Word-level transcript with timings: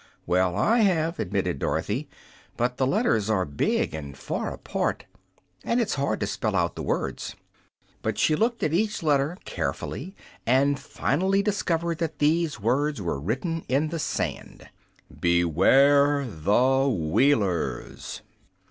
"Well, 0.25 0.55
I 0.55 0.79
have," 0.79 1.19
admitted 1.19 1.59
Dorothy; 1.59 2.09
"but 2.57 2.77
the 2.77 2.87
letters 2.87 3.29
are 3.29 3.45
big 3.45 3.93
and 3.93 4.17
far 4.17 4.51
apart, 4.51 5.05
and 5.63 5.79
it's 5.79 5.93
hard 5.93 6.19
to 6.21 6.25
spell 6.25 6.55
out 6.55 6.75
the 6.75 6.81
words." 6.81 7.35
But 8.01 8.17
she 8.17 8.35
looked 8.35 8.63
at 8.63 8.73
each 8.73 9.03
letter 9.03 9.37
carefully, 9.45 10.15
and 10.43 10.79
finally 10.79 11.43
discovered 11.43 11.99
that 11.99 12.17
these 12.17 12.59
words 12.59 12.99
were 12.99 13.19
written 13.19 13.63
in 13.67 13.89
the 13.89 13.99
sand: 13.99 14.67
"BEWARE 15.19 16.25
THE 16.27 16.89
WHEELERS!" 16.89 18.21